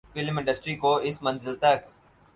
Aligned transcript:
film 0.13 0.37
industry 0.37 0.75
کو 0.75 0.95
اس 1.07 1.21
منزل 1.21 1.55
تک 1.55 1.79